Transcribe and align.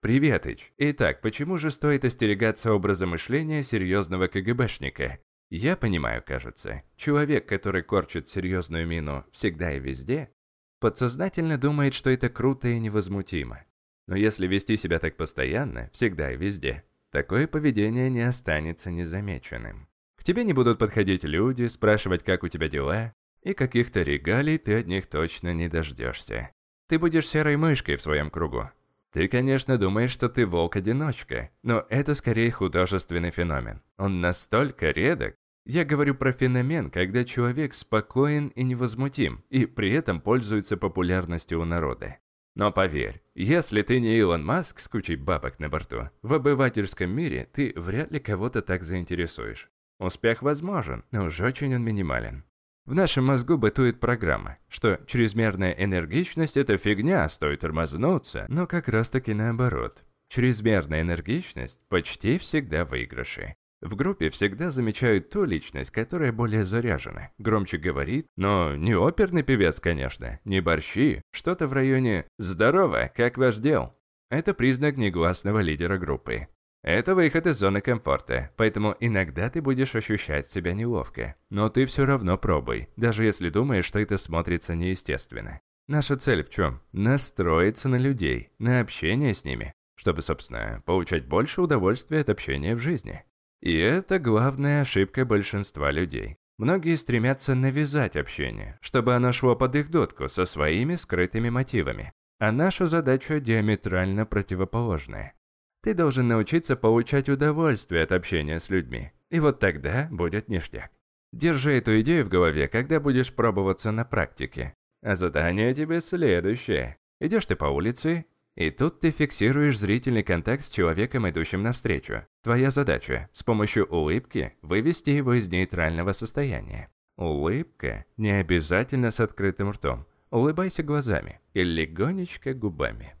Приветыч. 0.00 0.72
Итак, 0.78 1.20
почему 1.20 1.58
же 1.58 1.70
стоит 1.70 2.06
остерегаться 2.06 2.72
образа 2.72 3.06
мышления 3.06 3.62
серьезного 3.62 4.28
КГБшника? 4.28 5.18
Я 5.50 5.76
понимаю, 5.76 6.22
кажется, 6.26 6.84
человек, 6.96 7.46
который 7.46 7.82
корчит 7.82 8.26
серьезную 8.26 8.86
мину 8.86 9.26
всегда 9.30 9.72
и 9.72 9.78
везде, 9.78 10.30
подсознательно 10.78 11.58
думает, 11.58 11.92
что 11.92 12.08
это 12.08 12.30
круто 12.30 12.68
и 12.68 12.78
невозмутимо. 12.78 13.66
Но 14.06 14.16
если 14.16 14.46
вести 14.46 14.78
себя 14.78 14.98
так 15.00 15.18
постоянно, 15.18 15.90
всегда 15.92 16.32
и 16.32 16.36
везде, 16.36 16.84
такое 17.12 17.46
поведение 17.46 18.08
не 18.08 18.22
останется 18.22 18.90
незамеченным. 18.90 19.86
К 20.16 20.24
тебе 20.24 20.44
не 20.44 20.54
будут 20.54 20.78
подходить 20.78 21.24
люди, 21.24 21.66
спрашивать, 21.66 22.24
как 22.24 22.42
у 22.42 22.48
тебя 22.48 22.68
дела, 22.68 23.12
и 23.42 23.52
каких-то 23.52 24.02
регалий 24.02 24.56
ты 24.56 24.78
от 24.78 24.86
них 24.86 25.08
точно 25.08 25.52
не 25.52 25.68
дождешься. 25.68 26.52
Ты 26.88 26.98
будешь 26.98 27.28
серой 27.28 27.56
мышкой 27.56 27.96
в 27.96 28.02
своем 28.02 28.30
кругу. 28.30 28.70
Ты, 29.12 29.26
конечно, 29.26 29.76
думаешь, 29.76 30.12
что 30.12 30.28
ты 30.28 30.46
волк-одиночка, 30.46 31.50
но 31.62 31.84
это 31.88 32.14
скорее 32.14 32.50
художественный 32.50 33.30
феномен. 33.30 33.82
Он 33.98 34.20
настолько 34.20 34.90
редок. 34.90 35.34
Я 35.66 35.84
говорю 35.84 36.14
про 36.14 36.32
феномен, 36.32 36.90
когда 36.90 37.24
человек 37.24 37.74
спокоен 37.74 38.48
и 38.48 38.62
невозмутим, 38.62 39.44
и 39.50 39.66
при 39.66 39.90
этом 39.92 40.20
пользуется 40.20 40.76
популярностью 40.76 41.60
у 41.60 41.64
народа. 41.64 42.18
Но 42.54 42.72
поверь, 42.72 43.22
если 43.34 43.82
ты 43.82 44.00
не 44.00 44.16
Илон 44.18 44.44
Маск 44.44 44.80
с 44.80 44.88
кучей 44.88 45.16
бабок 45.16 45.58
на 45.58 45.68
борту, 45.68 46.10
в 46.22 46.34
обывательском 46.34 47.10
мире 47.10 47.48
ты 47.52 47.72
вряд 47.76 48.10
ли 48.10 48.20
кого-то 48.20 48.62
так 48.62 48.82
заинтересуешь. 48.82 49.70
Успех 49.98 50.42
возможен, 50.42 51.04
но 51.10 51.24
уж 51.24 51.40
очень 51.40 51.74
он 51.74 51.82
минимален. 51.82 52.44
В 52.90 52.94
нашем 52.94 53.26
мозгу 53.26 53.56
бытует 53.56 54.00
программа, 54.00 54.58
что 54.68 54.98
чрезмерная 55.06 55.70
энергичность– 55.70 56.56
это 56.56 56.76
фигня, 56.76 57.28
стоит 57.28 57.60
тормознуться, 57.60 58.46
но 58.48 58.66
как 58.66 58.88
раз 58.88 59.10
таки 59.10 59.32
наоборот. 59.32 60.02
Чрезмерная 60.28 61.02
энергичность 61.02 61.78
почти 61.88 62.36
всегда 62.38 62.84
выигрыши. 62.84 63.54
В 63.80 63.94
группе 63.94 64.28
всегда 64.28 64.72
замечают 64.72 65.30
ту 65.30 65.44
личность, 65.44 65.92
которая 65.92 66.32
более 66.32 66.64
заряжена, 66.64 67.30
громче 67.38 67.78
говорит, 67.78 68.26
но 68.36 68.74
не 68.74 68.96
оперный 68.96 69.44
певец, 69.44 69.78
конечно, 69.78 70.40
не 70.44 70.60
борщи, 70.60 71.22
что-то 71.30 71.68
в 71.68 71.72
районе 71.72 72.26
«Здорово, 72.40 73.08
как 73.14 73.38
ваш 73.38 73.58
дел?» 73.58 73.94
Это 74.30 74.52
признак 74.52 74.96
негласного 74.96 75.60
лидера 75.60 75.96
группы. 75.96 76.48
Это 76.82 77.14
выход 77.14 77.46
из 77.46 77.58
зоны 77.58 77.82
комфорта, 77.82 78.50
поэтому 78.56 78.96
иногда 79.00 79.50
ты 79.50 79.60
будешь 79.60 79.94
ощущать 79.94 80.50
себя 80.50 80.72
неловко. 80.72 81.36
Но 81.50 81.68
ты 81.68 81.84
все 81.84 82.06
равно 82.06 82.38
пробуй, 82.38 82.88
даже 82.96 83.24
если 83.24 83.50
думаешь, 83.50 83.84
что 83.84 83.98
это 83.98 84.16
смотрится 84.16 84.74
неестественно. 84.74 85.60
Наша 85.88 86.16
цель 86.16 86.42
в 86.42 86.48
чем? 86.48 86.80
Настроиться 86.92 87.88
на 87.88 87.96
людей, 87.96 88.50
на 88.58 88.80
общение 88.80 89.34
с 89.34 89.44
ними, 89.44 89.74
чтобы, 89.94 90.22
собственно, 90.22 90.82
получать 90.86 91.26
больше 91.26 91.60
удовольствия 91.60 92.20
от 92.20 92.30
общения 92.30 92.74
в 92.74 92.78
жизни. 92.78 93.24
И 93.60 93.76
это 93.76 94.18
главная 94.18 94.80
ошибка 94.82 95.26
большинства 95.26 95.90
людей. 95.90 96.38
Многие 96.56 96.96
стремятся 96.96 97.54
навязать 97.54 98.16
общение, 98.16 98.78
чтобы 98.80 99.14
оно 99.14 99.32
шло 99.32 99.54
под 99.54 99.76
их 99.76 99.90
дотку 99.90 100.28
со 100.28 100.46
своими 100.46 100.94
скрытыми 100.94 101.50
мотивами. 101.50 102.12
А 102.38 102.52
наша 102.52 102.86
задача 102.86 103.38
диаметрально 103.38 104.24
противоположная. 104.24 105.34
Ты 105.82 105.94
должен 105.94 106.28
научиться 106.28 106.76
получать 106.76 107.28
удовольствие 107.28 108.02
от 108.02 108.12
общения 108.12 108.60
с 108.60 108.68
людьми. 108.68 109.12
И 109.30 109.40
вот 109.40 109.60
тогда 109.60 110.08
будет 110.10 110.48
ништяк. 110.48 110.90
Держи 111.32 111.72
эту 111.72 112.00
идею 112.00 112.24
в 112.24 112.28
голове, 112.28 112.68
когда 112.68 113.00
будешь 113.00 113.32
пробоваться 113.32 113.90
на 113.92 114.04
практике. 114.04 114.74
А 115.02 115.16
задание 115.16 115.74
тебе 115.74 116.00
следующее. 116.00 116.98
Идешь 117.20 117.46
ты 117.46 117.56
по 117.56 117.66
улице, 117.66 118.26
и 118.56 118.70
тут 118.70 119.00
ты 119.00 119.10
фиксируешь 119.10 119.78
зрительный 119.78 120.22
контакт 120.22 120.64
с 120.64 120.70
человеком, 120.70 121.28
идущим 121.28 121.62
навстречу. 121.62 122.26
Твоя 122.42 122.70
задача– 122.70 123.30
с 123.32 123.42
помощью 123.42 123.86
улыбки 123.86 124.54
вывести 124.60 125.10
его 125.10 125.34
из 125.34 125.48
нейтрального 125.48 126.12
состояния. 126.12 126.90
Улыбка 127.16 128.04
не 128.16 128.32
обязательно 128.32 129.10
с 129.10 129.20
открытым 129.20 129.70
ртом. 129.70 130.06
Улыбайся 130.30 130.82
глазами 130.82 131.40
или 131.54 131.82
легонечко 131.82 132.54
губами. 132.54 133.14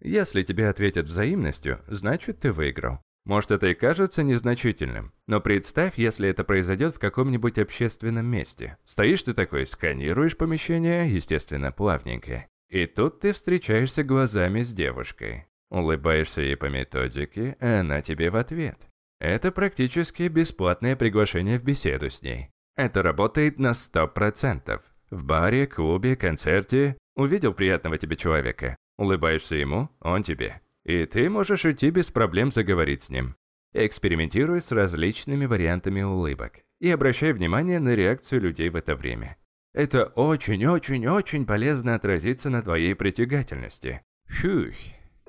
Если 0.00 0.42
тебе 0.42 0.68
ответят 0.68 1.06
взаимностью, 1.06 1.80
значит 1.86 2.40
ты 2.40 2.52
выиграл. 2.52 3.00
Может 3.26 3.50
это 3.50 3.66
и 3.66 3.74
кажется 3.74 4.22
незначительным, 4.22 5.12
но 5.26 5.40
представь, 5.40 5.98
если 5.98 6.28
это 6.28 6.42
произойдет 6.42 6.96
в 6.96 6.98
каком-нибудь 6.98 7.58
общественном 7.58 8.26
месте. 8.26 8.78
Стоишь 8.86 9.22
ты 9.22 9.34
такой, 9.34 9.66
сканируешь 9.66 10.36
помещение, 10.36 11.14
естественно, 11.14 11.70
плавненько. 11.70 12.46
И 12.70 12.86
тут 12.86 13.20
ты 13.20 13.32
встречаешься 13.32 14.04
глазами 14.04 14.62
с 14.62 14.72
девушкой. 14.72 15.46
Улыбаешься 15.70 16.40
ей 16.40 16.56
по 16.56 16.66
методике, 16.66 17.56
а 17.60 17.80
она 17.80 18.00
тебе 18.00 18.30
в 18.30 18.36
ответ. 18.36 18.78
Это 19.20 19.52
практически 19.52 20.28
бесплатное 20.28 20.96
приглашение 20.96 21.58
в 21.58 21.62
беседу 21.64 22.10
с 22.10 22.22
ней. 22.22 22.50
Это 22.74 23.02
работает 23.02 23.58
на 23.58 23.72
100%. 23.72 24.80
В 25.10 25.24
баре, 25.24 25.66
клубе, 25.66 26.16
концерте 26.16 26.96
увидел 27.16 27.52
приятного 27.52 27.98
тебе 27.98 28.16
человека, 28.16 28.76
Улыбаешься 29.00 29.56
ему, 29.56 29.88
он 30.00 30.22
тебе. 30.22 30.60
И 30.84 31.06
ты 31.06 31.30
можешь 31.30 31.64
уйти 31.64 31.88
без 31.88 32.10
проблем 32.10 32.52
заговорить 32.52 33.00
с 33.00 33.08
ним. 33.08 33.34
Экспериментируй 33.72 34.60
с 34.60 34.72
различными 34.72 35.46
вариантами 35.46 36.02
улыбок 36.02 36.58
и 36.80 36.90
обращай 36.90 37.32
внимание 37.32 37.78
на 37.80 37.94
реакцию 37.94 38.42
людей 38.42 38.68
в 38.68 38.76
это 38.76 38.94
время. 38.94 39.38
Это 39.72 40.04
очень-очень-очень 40.04 41.46
полезно 41.46 41.94
отразится 41.94 42.50
на 42.50 42.60
твоей 42.62 42.94
притягательности. 42.94 44.02
Фух. 44.26 44.74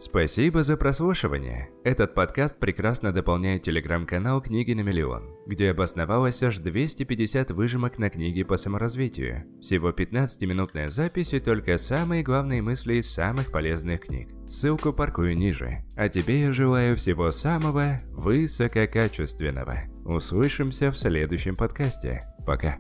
Спасибо 0.02 0.64
за 0.64 0.78
прослушивание. 0.78 1.70
Этот 1.84 2.16
подкаст 2.16 2.58
прекрасно 2.58 3.14
дополняет 3.14 3.62
телеграм-канал 3.62 4.42
«Книги 4.42 4.74
на 4.74 4.80
миллион», 4.82 5.30
где 5.46 5.70
обосновалось 5.70 6.42
аж 6.42 6.58
250 6.58 7.52
выжимок 7.52 8.00
на 8.00 8.10
книги 8.10 8.42
по 8.42 8.58
саморазвитию. 8.58 9.44
Всего 9.62 9.92
15-минутная 9.92 10.90
запись 10.90 11.34
и 11.34 11.40
только 11.40 11.78
самые 11.78 12.24
главные 12.24 12.64
мысли 12.64 12.96
из 12.96 13.12
самых 13.12 13.52
полезных 13.52 14.02
книг. 14.08 14.30
Ссылку 14.48 14.92
паркую 14.92 15.38
ниже. 15.38 15.86
А 15.96 16.10
тебе 16.10 16.42
я 16.42 16.52
желаю 16.52 16.98
всего 16.98 17.32
самого 17.32 18.00
высококачественного. 18.10 19.84
Услышимся 20.04 20.92
в 20.92 20.98
следующем 20.98 21.56
подкасте. 21.56 22.24
Пока. 22.48 22.80